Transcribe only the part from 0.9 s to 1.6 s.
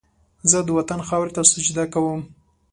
خاورې ته